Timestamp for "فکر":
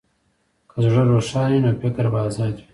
1.81-2.05